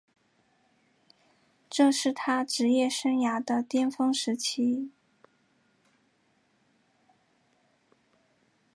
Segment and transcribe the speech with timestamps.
[1.69, 4.89] 这是他职业生涯的巅峰时期。